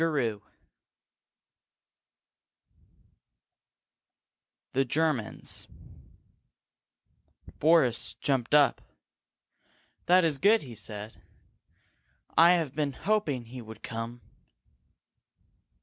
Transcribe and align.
CHAPTER 0.01 0.31
V 0.37 0.41
THE 4.73 4.83
GERMANS 4.83 5.67
Boris 7.59 8.15
jumped 8.15 8.55
up. 8.55 8.81
"That 10.07 10.25
is 10.25 10.39
good!" 10.39 10.63
he 10.63 10.73
said. 10.73 11.21
"I 12.35 12.53
have 12.53 12.73
been 12.73 12.93
hoping 12.93 13.45
he 13.45 13.61
would 13.61 13.83
come." 13.83 14.21